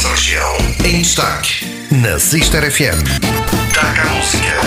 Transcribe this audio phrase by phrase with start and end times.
[0.00, 0.56] nossa região.
[0.84, 3.04] Em destaque, na Sister FM.
[3.74, 4.60] Taca a música.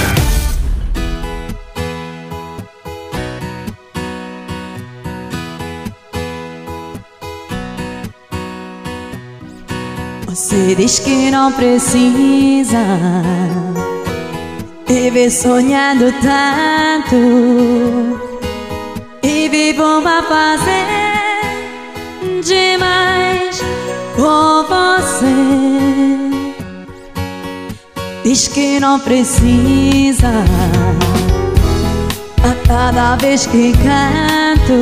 [10.28, 12.78] Você diz que não precisa
[14.88, 17.16] viver sonhando tanto
[19.23, 20.86] e vivo a fazer
[22.44, 23.33] demais
[24.23, 25.35] com você.
[28.23, 30.29] Diz que não precisa
[32.41, 34.79] a cada vez que canto.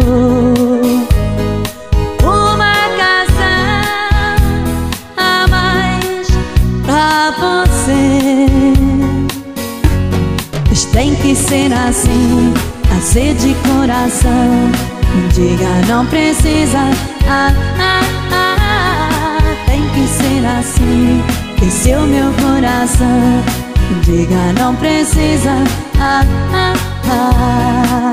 [2.23, 4.35] Uma canção
[5.17, 6.27] a mais
[6.85, 8.45] pra você.
[10.69, 12.53] Mas tem que ser assim,
[12.95, 14.71] a ser de coração.
[15.33, 16.77] Diga, não precisa.
[17.27, 18.10] Ah, ah,
[20.11, 21.23] ser assim,
[21.65, 23.41] esse é o meu coração.
[24.03, 25.53] Diga, não precisa.
[25.99, 26.73] Ah, ah,
[27.09, 28.11] ah.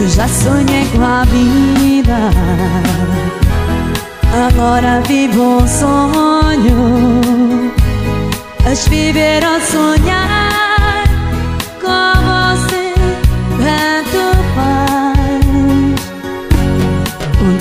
[0.00, 2.30] Eu já sonhei com a vida.
[4.46, 7.72] Agora vivo um sonho.
[8.64, 10.45] Mas viver ou sonhar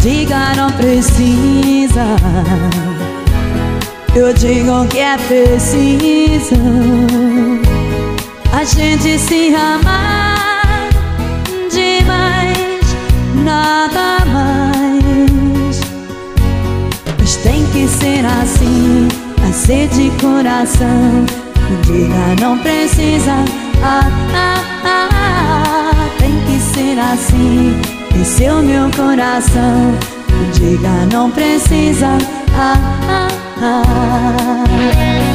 [0.06, 2.06] diga não precisa.
[4.14, 6.56] Eu digo que é preciso
[8.54, 10.90] a gente se amar
[11.72, 12.96] demais,
[13.44, 15.82] nada mais.
[17.20, 19.08] Mas tem que ser assim,
[19.44, 21.26] a ser de coração.
[21.88, 23.34] Diga, não precisa.
[23.84, 27.95] Ah, ah, ah, ah, tem que ser assim,
[28.50, 29.94] o meu coração.
[30.54, 32.18] Diga, não precisa.
[32.58, 32.78] Ah,
[33.10, 33.28] ah,
[33.62, 35.35] ah.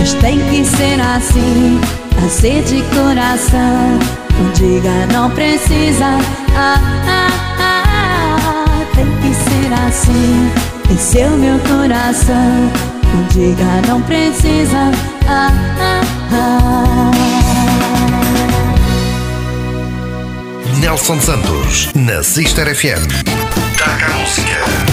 [0.00, 1.78] Mas tem que ser assim,
[2.24, 3.98] a ser de coração.
[4.38, 6.06] Não diga não precisa.
[6.56, 7.28] Ah, ah,
[7.60, 10.50] ah, tem que ser assim,
[10.94, 12.72] esse é o meu coração.
[13.12, 14.90] Não diga não precisa.
[15.28, 16.00] Ah, ah,
[16.32, 17.10] ah.
[20.80, 23.06] Nelson Santos, na Sister FM.
[23.76, 24.89] Taca a música.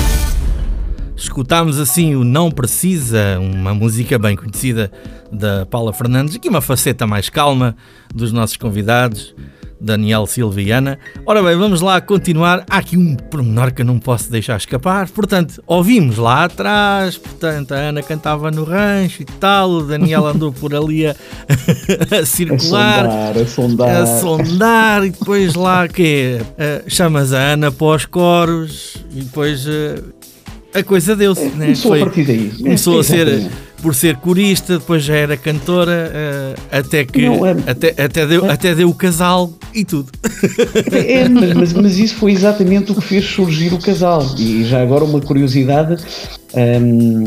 [1.37, 4.91] Escutámos assim o Não Precisa, uma música bem conhecida
[5.31, 7.77] da Paula Fernandes, aqui uma faceta mais calma
[8.11, 9.35] dos nossos convidados,
[9.79, 10.97] Daniel Silva e Ana.
[11.27, 12.65] Ora bem, vamos lá continuar.
[12.67, 15.07] Há aqui um pormenor que eu não posso deixar escapar.
[15.09, 20.51] Portanto, ouvimos lá atrás, portanto, a Ana cantava no rancho e tal, o Daniel andou
[20.51, 21.15] por ali a,
[22.19, 24.01] a circular, A sondar, a sondar.
[24.01, 26.39] a sondar e depois lá que
[26.87, 30.01] chamas a Ana para os coros e depois eh,
[30.79, 31.65] a coisa deu-se, né?
[31.65, 32.51] Começou a partir daí.
[32.57, 33.49] Começou É, a ser
[33.81, 38.49] por ser corista, depois já era cantora, eh, até que Não, é- até, até, deu,
[38.49, 40.07] até deu o casal e tudo.
[40.91, 44.25] É, mas, mas- mas isso foi exatamente o que fez surgir o casal.
[44.37, 46.01] E já agora uma curiosidade:
[46.55, 47.23] hum,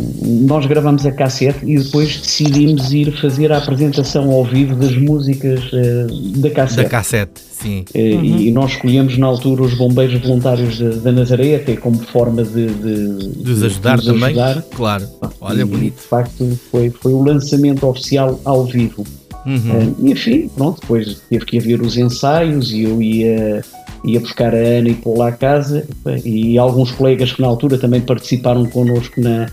[0.46, 5.60] nós gravamos a cassete e depois decidimos ir fazer a apresentação ao vivo das músicas
[5.72, 6.06] eh,
[6.38, 6.82] da cassete.
[6.82, 7.84] Da cassete, sim.
[7.94, 12.42] Eh, E nós escolhemos na altura os bombeiros voluntários da, da Nazaré, até como forma
[12.42, 14.24] de, de, De os ajudar de também.
[14.40, 14.62] ajudar.
[14.74, 15.06] Claro.
[15.40, 15.96] Olha, e, bonito.
[15.96, 19.04] De facto, foi, foi o lançamento oficial ao vivo.
[19.46, 19.94] Uhum.
[20.00, 23.62] E enfim, pronto, depois teve que haver os ensaios e eu ia,
[24.04, 25.86] ia buscar a Ana e pô-la à casa
[26.24, 29.46] e alguns colegas que na altura também participaram connosco na,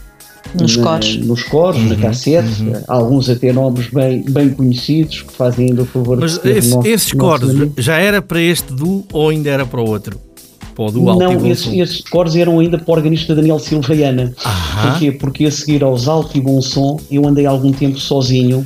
[0.60, 1.18] Nos na- coros.
[1.18, 2.48] nos coros, Uhum, na cassete,
[2.88, 6.88] alguns até nomes bem, bem conhecidos que fazem ainda o favor Mas de esse- nosso-
[6.88, 7.74] esses amigo.
[7.78, 10.20] já era para este duo ou ainda era para o outro?
[10.76, 13.94] Para o duo e Não, Bom esses, coros eram ainda para o organista Daniel Silva
[13.96, 14.32] Ana.
[14.46, 14.92] Aham.
[14.92, 15.12] Porquê?
[15.12, 18.66] Porque a seguir aos Alto e Bom Som eu andei algum tempo sozinho.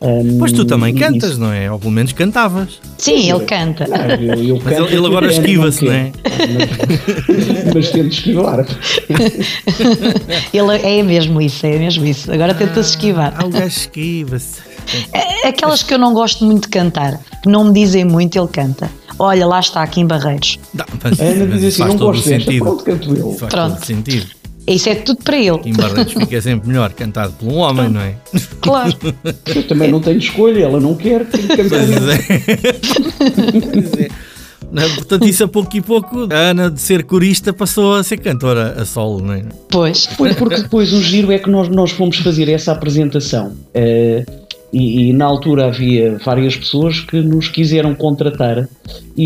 [0.00, 1.70] Ahm, Pois tu também cantas, isso- não é?
[1.70, 2.80] Ou pelo menos cantavas.
[2.98, 3.86] Sim, ele canta.
[3.90, 6.04] Ah, eu- eu Mas ele, ele agora canto, esquiva-se, não quero.
[6.06, 6.12] é?
[7.64, 8.66] Mas, mas tento esquivar.
[10.52, 12.30] Ele é mesmo isso, é mesmo isso.
[12.32, 13.34] Agora tenta-se esquivar.
[13.36, 14.60] Ah, o gajo esquiva-se.
[15.12, 18.48] É Aquelas que eu não gosto muito de cantar, que não me dizem muito, ele
[18.48, 18.90] canta.
[19.18, 20.58] Olha, lá está, aqui em Barreiros.
[20.74, 22.64] Não, mas, A Ana diz assim: não gosto desta, sentido.
[22.64, 23.32] pronto, canto eu.
[23.32, 23.74] Faz Pronto.
[23.76, 24.26] todo sentido.
[24.66, 25.60] Isso é tudo para ele.
[25.66, 28.14] Em Barretos fica sempre melhor cantado por um homem, não é?
[28.60, 28.94] Claro.
[29.46, 31.92] Eu também não tenho escolha, ela não quer que cantar Pois
[33.98, 34.08] é.
[34.76, 34.88] É.
[34.96, 38.74] Portanto, isso a pouco e pouco, a Ana de ser corista passou a ser cantora
[38.80, 39.44] a solo, não é?
[39.68, 40.06] Pois.
[40.06, 43.52] Foi porque depois o giro é que nós, nós fomos fazer essa apresentação.
[43.72, 44.24] eh,
[44.74, 48.68] e, e na altura havia várias pessoas que nos quiseram contratar
[49.16, 49.22] e,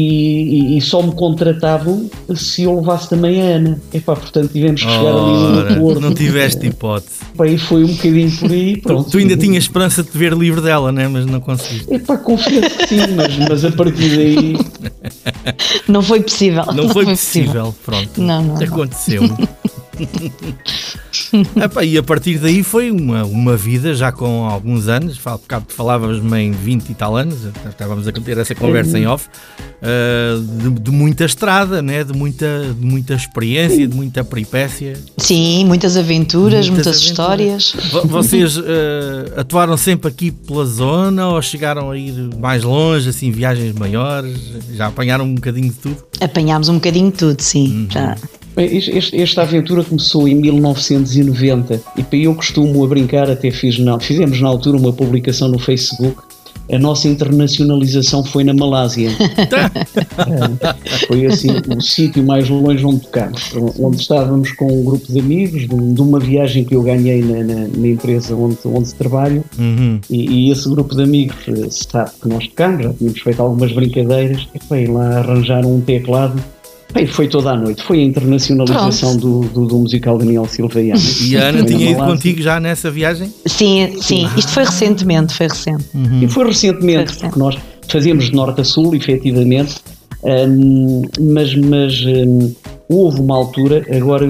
[0.75, 3.81] e- e só me contratavam se eu levasse também a Ana.
[3.93, 6.01] Epá, portanto tivemos que chegar ali num Ora, acordo.
[6.01, 7.17] não tiveste hipótese.
[7.35, 8.77] Epá, e foi um bocadinho por aí.
[8.81, 9.11] Pronto.
[9.11, 11.09] Tu ainda tinhas esperança de te ver livre dela, né?
[11.09, 11.93] mas não conseguiste.
[11.95, 14.57] Epá, confesso que sim, mas, mas a partir daí
[15.89, 16.65] Não foi possível.
[16.75, 18.21] Não foi possível, pronto.
[18.21, 18.63] Não, não, não.
[18.63, 19.23] Aconteceu.
[21.63, 26.21] Epá, e a partir daí foi uma, uma vida já com alguns anos, fal- falávamos
[26.35, 27.37] em 20 e tal anos,
[27.69, 29.29] estávamos a ter essa conversa em off,
[29.83, 32.03] ah, de, de muita estrada, né?
[32.05, 34.95] de, muita, de muita experiência, de muita peripécia.
[35.19, 37.03] Sim, muitas aventuras, muitas, aventuras.
[37.05, 37.75] histórias.
[37.93, 43.31] Vo- Vocês ah, atuaram sempre aqui pela zona ou chegaram a ir mais longe, assim,
[43.31, 44.39] viagens maiores?
[44.75, 45.97] Já apanharam um bocadinho de tudo?
[46.21, 47.69] Apanhámos um bocadinho de tudo, sim.
[47.83, 47.87] Uhum.
[47.91, 48.17] Já.
[48.59, 53.79] Bem, este- esta aventura começou em 1990 e para eu costumo a brincar, até fiz
[53.79, 56.17] na, fizemos na altura uma publicação no Facebook.
[56.71, 59.11] A nossa internacionalização foi na Malásia.
[61.07, 63.41] Foi assim o sítio mais longe onde tocámos,
[63.79, 67.43] onde estávamos com um grupo de amigos, de, um- uma viagem que eu ganhei na,
[67.43, 69.43] na- na empresa onde, onde trabalho.
[69.59, 69.99] Uhum.
[70.11, 73.73] E, e esse grupo de amigos eh, sabe que nós tocamos, já tínhamos feito algumas
[73.73, 76.39] brincadeiras, e foi lá arranjaram um teclado.
[76.93, 80.91] Bem, foi toda a noite, foi a internacionalização do, do, do musical Daniel Silva e
[80.91, 81.03] Ana.
[81.23, 83.33] E a Ana tinha ido contigo já nessa viagem?
[83.45, 84.29] Sim, sim.
[84.37, 85.85] Isto foi recentemente, foi recente.
[85.95, 86.23] Uhum.
[86.23, 87.59] E foi recentemente, Foi porque nós
[87.89, 89.77] fazíamos de norte a sul, efetivamente,
[90.23, 92.55] hum, mas, mas hum,
[92.89, 94.27] houve uma altura, agora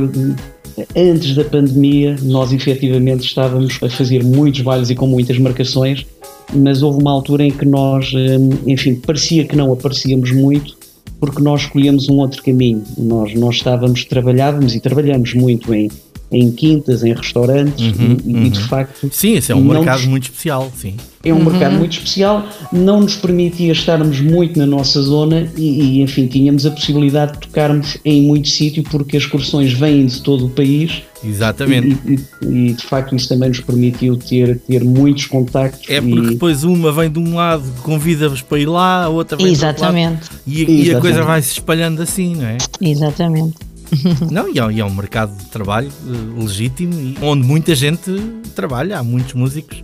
[0.96, 6.06] antes da pandemia, nós efetivamente estávamos a fazer muitos bailes e com muitas marcações,
[6.54, 10.77] mas houve uma altura em que nós, hum, enfim, parecia que não aparecíamos muito,
[11.20, 12.82] porque nós escolhemos um outro caminho.
[12.96, 15.90] Nós, nós estávamos, trabalhávamos e trabalhamos muito em,
[16.30, 20.06] em quintas, em restaurantes, Uhum, e, e, de facto Sim, esse é um mercado nos-
[20.08, 20.94] muito especial, sim.
[21.24, 26.02] é um mercado muito especial, não nos permitia estarmos muito na nossa zona e, e,
[26.02, 30.46] enfim, tínhamos a possibilidade de tocarmos em muito sítio porque as excursões vêm de todo
[30.46, 31.96] o país Exatamente.
[32.06, 36.26] e, e- e, de facto isso também nos permitiu ter, ter muitos contactos É porque
[36.28, 39.50] e, depois uma vem de um lado, convida-vos para ir lá, a outra vem do
[39.50, 41.00] outro lado, Exatamente, e, e a Exatamente.
[41.00, 42.58] coisa vai se espalhando assim, não é?
[42.80, 43.54] exatamente.
[44.30, 48.10] Não, e é, e é um mercado de trabalho eh, legítimo e onde muita gente
[48.54, 49.82] trabalha, há muitos músicos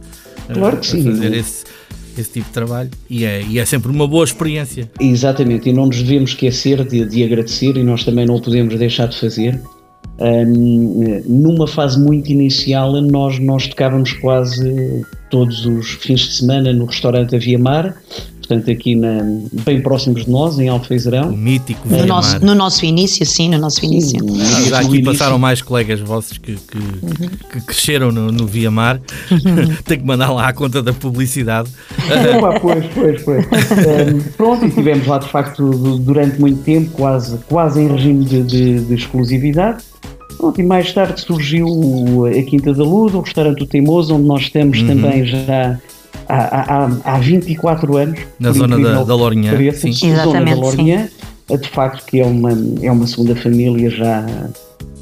[0.48, 1.04] eh, Claro que a sim.
[1.04, 1.64] fazer esse,
[2.18, 4.90] esse tipo de trabalho e é, e é sempre uma boa experiência.
[5.00, 8.76] Exatamente, e não nos devemos esquecer de, de agradecer e nós também não o podemos
[8.78, 9.60] deixar de fazer.
[10.20, 16.84] Ahm, numa fase muito inicial, nós, nós tocávamos quase todos os fins de semana no
[16.84, 17.96] restaurante Avia Mar,
[18.54, 19.18] portanto, aqui na,
[19.64, 21.30] bem próximos de nós, em O Alfeizerão.
[21.36, 24.18] mítico No nosso, no nosso início, sim, no nosso início.
[24.40, 26.78] Ah, Já No aqui início- passaram mais colegas vossos que, que,
[27.52, 29.00] que cresceram no, no Via Mar.
[29.84, 31.68] Tenho que mandar lá a conta da publicidade.
[32.08, 33.46] Epá, pois, pois, pois.
[33.46, 38.24] Ahm, pronto, e estivemos lá de facto du- durante muito tempo, quase, quase em regime
[38.24, 39.82] de, de- de exclusividade.
[40.36, 44.26] Pronto, e mais tarde surgiu o- a Quinta da Luz, o restaurante O Teimoso, onde
[44.26, 44.86] nós estamos Uhum.
[44.88, 45.78] também já
[46.28, 48.20] há, há, há- há 24 anos.
[48.38, 49.92] Na zona da- da Lourinhã, pareça, sim.
[49.92, 51.08] Zona da Exatamente, Lourinhã,
[51.60, 52.52] de facto que é uma,
[52.82, 54.26] é uma segunda família já,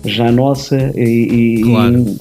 [0.04, 2.16] já nossa e, e- Claro.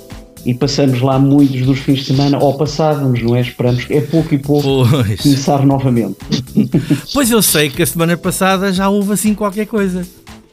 [0.45, 3.41] e passamos lá muitos dos fins de semana, ou passávamos, não é?
[3.41, 5.21] Esperamos, é pouco e pouco Pois.
[5.21, 6.17] começar novamente.
[7.13, 10.05] pois eu sei que a semana passada já houve assim qualquer coisa.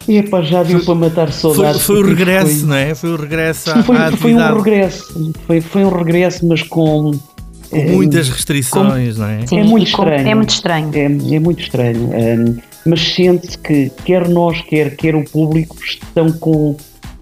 [0.06, 1.82] E epá, já deu para matar Foi, saudades.
[1.82, 2.94] foi o porque regresso, foi- não é?
[2.94, 7.10] Foi o regresso à, Foi, à foi um regresso, foi, foi um regresso, mas com.
[7.70, 9.46] Com eh, muitas restrições, não é?
[9.46, 10.28] Sim, É muito estranho.
[10.28, 10.90] É muito estranho.
[10.94, 12.56] É, é muito estranho, ehm,
[12.86, 16.76] mas sente que quer nós, quer, quer o público, estão com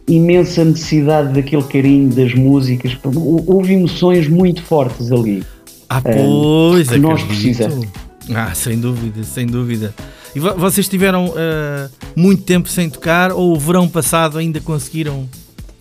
[0.08, 2.96] imensa necessidade daquele carinho das músicas.
[3.04, 5.42] Hou- Houve emoções muito fortes ali.
[5.88, 7.86] Ah, pois, que nós precisamos.
[8.34, 9.94] Ah, sem dúvida, sem dúvida.
[10.34, 15.28] E vo- vocês tiveram ah, muito tempo sem tocar ou o verão passado ainda conseguiram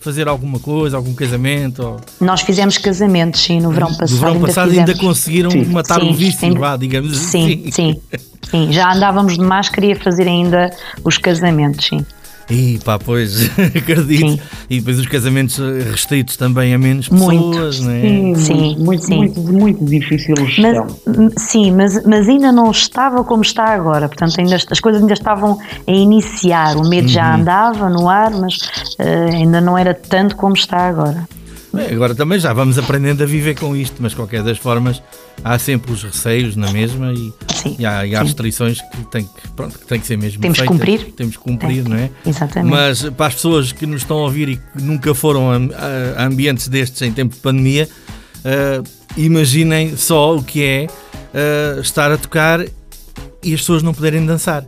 [0.06, 1.82] fazer alguma coisa, algum casamento?
[1.82, 1.96] Ou...
[2.20, 4.08] Nós fizemos casamentos, sim, no verão passado.
[4.10, 4.88] Do verão ainda passado fizemos.
[4.90, 5.64] ainda conseguiram Sim.
[5.66, 7.70] matar Sim, o vício, ainda- vá, digamos Sim, assim.
[7.72, 8.00] sim,
[8.50, 8.72] sim.
[8.72, 10.70] Já andávamos de máscara e a fazer ainda
[11.04, 12.06] os casamentos, sim.
[12.48, 14.28] E pá, pois, acredito.
[14.30, 14.40] Sim.
[14.70, 17.50] E depois os casamentos restritos também a menos Muito.
[17.50, 18.00] pessoas, não é?
[18.00, 19.16] Sim, Sim, muito, sim.
[19.16, 20.86] muito, muito difícil Mas, gestão.
[21.08, 24.08] m- sim, mas, mas ainda não estava como está agora.
[24.08, 26.76] Portanto, ainda, as coisas ainda estavam a iniciar.
[26.76, 28.58] O medo já andava no ar, mas
[28.98, 31.28] eh, ainda não era tanto como está agora.
[31.74, 35.02] Bem, agora também já vamos aprendendo a viver com isto, mas de qualquer das formas
[35.44, 37.32] há sempre os receios na mesma e,
[37.68, 40.40] Sim, e há, e há restrições que têm que, pronto, que, têm que ser mesmo
[40.40, 41.12] Temos que cumprir.
[41.16, 42.10] Temos que cumprir, É, não é?
[42.26, 42.70] exatamente.
[42.70, 46.24] Mas para as pessoas que nos estão a ouvir e que nunca foram a, a-
[46.26, 47.88] ambientes destes em tempo de pandemia,
[48.44, 48.82] ah,
[49.16, 50.86] imaginem só o que é
[51.34, 52.60] ah, estar a tocar
[53.42, 54.64] e as pessoas não poderem dançar.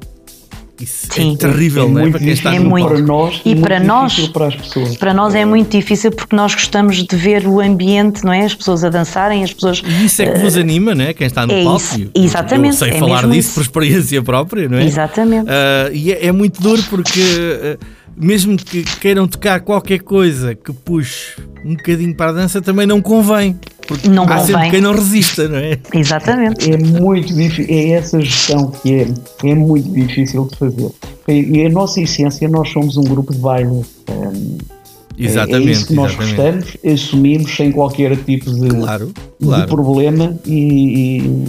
[0.81, 1.35] Isso Sim.
[1.35, 2.03] é terrível, é não é?
[2.03, 2.95] muito Para quem está no É palco.
[2.95, 4.97] para nós E muito para nós- difícil para as pessoas.
[4.97, 8.45] Para nós é muito difícil porque nós gostamos de ver o ambiente, não é?
[8.45, 9.83] As pessoas a dançarem, as pessoas.
[9.85, 11.13] E isso é que vos anima, né?
[11.13, 11.79] Quem está no é palco.
[11.81, 13.55] isso, exatamente, Eu sei é falar mesmo disso isso.
[13.55, 14.85] por experiência própria, não é?
[14.85, 15.49] Exatamente.
[15.51, 17.85] Ah, e é, é muito duro porque, ah,
[18.17, 23.01] mesmo que queiram tocar qualquer coisa que puxe um bocadinho para a dança, também não
[23.03, 23.59] convém.
[23.89, 25.79] Porque Não há sempre quem não resista, não é?
[25.95, 26.71] Exatamente.
[26.71, 29.09] É muito difícil, é essa gestão que é,
[29.51, 30.91] é muito difícil de fazer.
[31.27, 33.83] E a nossa essência, nós somos um grupo de baile.
[34.07, 34.79] é-
[35.21, 36.37] Exatamente, é isso que nós exatamente.
[36.79, 39.67] gostamos, assumimos sem qualquer tipo de, Claro, de claro.
[39.67, 41.45] problema e,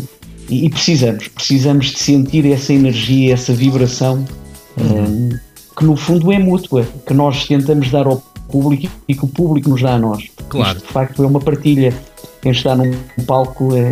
[0.50, 4.26] e- e precisamos, precisamos de sentir essa energia, essa vibração
[4.80, 5.30] hum,
[5.78, 9.70] que no fundo é mútua, que nós tentamos dar ao público e que o público
[9.70, 10.24] nos dá a nós.
[10.50, 10.78] Claro.
[10.78, 11.94] Isto, de facto é uma partilha.
[12.42, 12.92] Quem está num
[13.28, 13.92] palco é,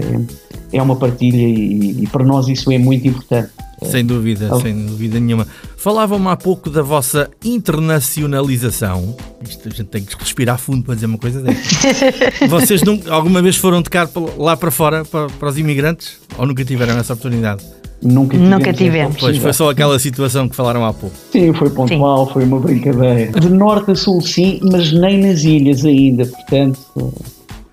[0.74, 3.50] é uma partilha e, e para nós isso é muito importante.
[3.84, 4.60] Sem dúvida, Oh.
[4.60, 5.46] sem dúvida nenhuma.
[5.76, 9.16] Falavam-me há pouco da vossa internacionalização.
[9.48, 11.62] Isto a gente tem que respirar fundo para dizer uma coisa dessa.
[12.50, 16.18] Vocês nunca, alguma vez foram tocar lá para fora, para, para os imigrantes?
[16.38, 17.64] Ou nunca tiveram essa oportunidade?
[18.02, 19.18] Nunca Nunca essa tivemos.
[19.20, 21.16] Pois, foi só aquela situação que falaram há pouco.
[21.32, 23.40] Sim, foi pontual, foi uma brincadeira.
[23.40, 26.80] De norte a sul, sim, mas nem nas ilhas ainda, portanto,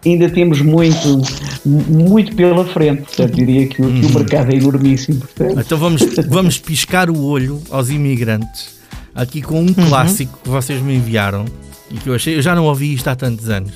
[0.05, 1.23] ainda temos muito,
[1.65, 3.03] muito pela frente.
[3.03, 5.21] Portanto, diria que o, que o mercado é enormíssimo.
[5.21, 8.75] Portanto, Então vamos, vamos piscar o olho aos imigrantes
[9.15, 11.45] aqui com um clássico que vocês me enviaram
[11.91, 13.73] e que eu achei, eu já não ouvi isto há tantos anos.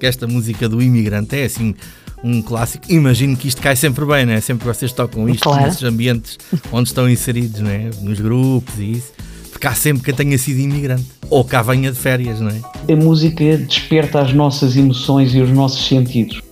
[0.00, 1.74] Que esta música do imigrante é assim
[2.24, 2.84] um clássico.
[2.90, 4.40] Imagino que isto cai sempre bem, né?
[4.40, 5.64] Sempre que vocês tocam isto Claro.
[5.66, 6.36] nesses ambientes
[6.72, 7.90] onde estão inseridos, né?
[8.02, 9.12] Nos grupos e isso.
[9.56, 11.04] Porque há sempre quem tenha sido imigrante.
[11.30, 12.92] Ou cá venha de férias, não é?
[12.92, 16.42] a música desperta as nossas emoções e os nossos sentidos.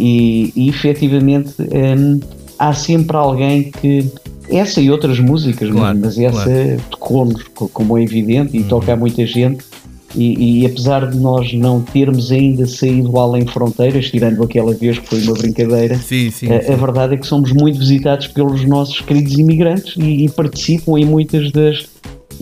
[0.00, 2.18] E, e efetivamente hum,
[2.58, 4.10] há sempre alguém que.
[4.50, 6.50] Essa e outras músicas, Claro, mas essa claro.
[6.50, 6.76] Uhum.
[6.90, 9.64] tocou-nos, co- como é evidente, e toca a muita gente.
[10.14, 15.08] E, e apesar de nós não termos ainda saído além fronteiras, tirando aquela vez que
[15.08, 16.52] foi uma brincadeira, Sim, sim.
[16.52, 16.72] a, sim.
[16.72, 21.06] a verdade é que somos muito visitados pelos nossos queridos imigrantes e, e participam em
[21.06, 21.86] muitas das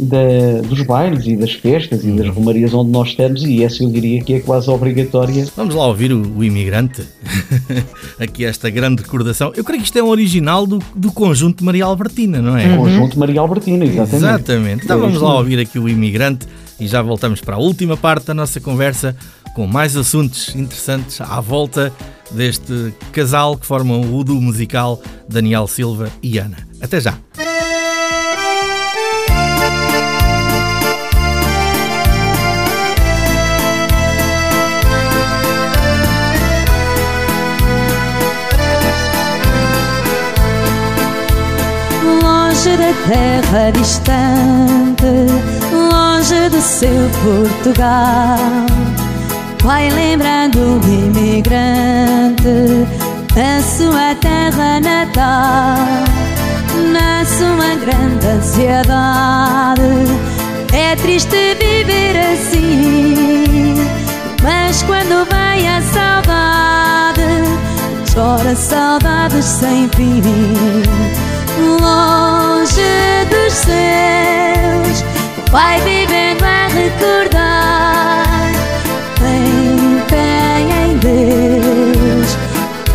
[0.00, 2.33] da- dos bailes e das festas e das Uhum.
[2.33, 5.47] romarias onde nós estamos e essa eu diria que é quase obrigatória.
[5.57, 7.02] Vamos lá ouvir o, o imigrante.
[8.19, 9.52] aqui esta grande recordação.
[9.57, 12.76] Eu creio que isto é um original do, do conjunto Maria Albertina, não é?
[12.76, 14.16] Conjunto Maria Albertina, exatamente.
[14.16, 14.85] Exatamente.
[14.85, 16.47] Então É vamos lá ouvir aqui o imigrante
[16.78, 19.14] e já voltamos para a última parte da nossa conversa
[19.54, 21.92] com mais assuntos interessantes à volta
[22.30, 26.57] deste casal que formam o duo musical Daniel Silva e Ana.
[26.80, 27.19] Até já.
[42.70, 45.04] Longe da terra distante,
[45.72, 48.38] longe do seu Portugal.
[49.64, 52.38] Vai lembrando o imigrante
[53.34, 55.78] a sua terra natal.
[56.92, 59.82] Na sua grande ansiedade,
[60.72, 63.74] é triste viver assim.
[64.42, 67.24] Mas quando vem a saudade,
[68.14, 71.29] chora saudades sem fim.
[71.59, 75.04] Longe dos céus,
[75.50, 78.26] vai vivendo a recordar.
[79.19, 82.37] Tem fé em Deus,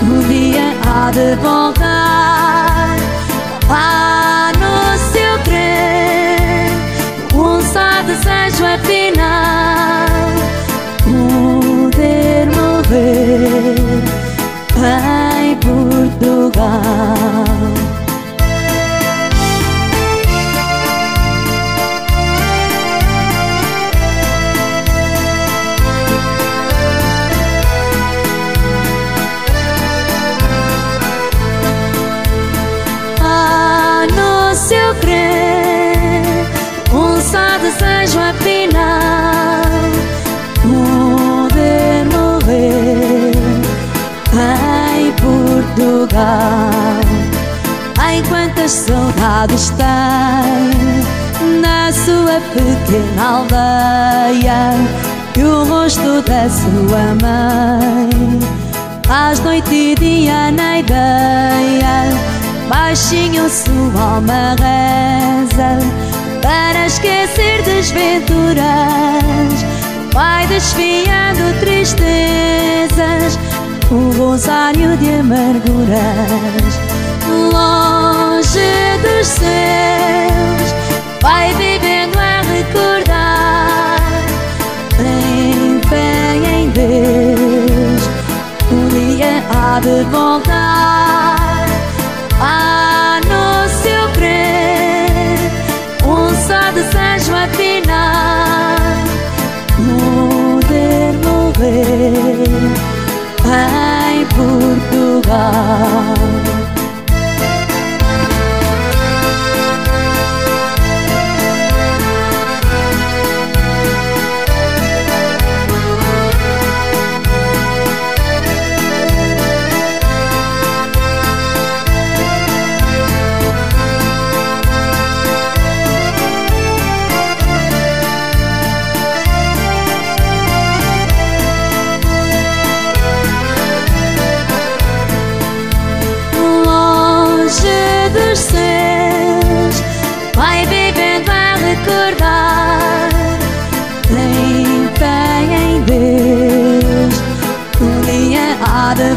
[0.02, 2.96] um dia há de voltar.
[3.70, 6.70] Há no seu crer,
[7.34, 10.06] um só desejo afinal,
[11.04, 13.86] poder morrer
[15.42, 17.45] em Portugal.
[45.86, 47.00] Portugal.
[48.00, 49.86] Ai, quantas saudades tem
[51.62, 54.74] na sua pequena aldeia
[55.38, 58.10] e o rosto da sua mãe.
[59.06, 62.10] Faz noite e dia na ideia,
[62.68, 65.78] baixinho sua alma reza
[66.42, 68.66] para esquecer desventuras.
[70.12, 73.38] Vai desfiando tristezas,
[73.92, 76.80] o rosário de amarguras
[77.52, 80.76] longe dos céus,
[81.22, 83.98] vai vivendo a recordar.
[84.98, 88.02] Tem fé em Deus,
[88.72, 90.55] um dia há de voltar.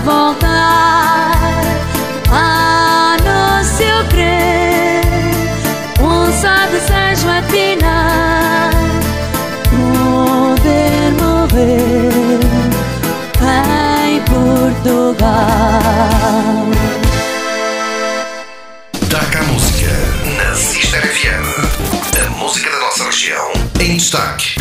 [0.08, 1.52] Voltar.
[2.30, 5.02] A no seu crer
[6.00, 8.70] um só desejo atinar
[9.70, 12.40] poder mover
[14.06, 15.28] em Portugal
[19.10, 19.90] Taca a música.
[20.36, 21.58] Na Sister FM
[22.24, 24.57] a música da nossa região em destaque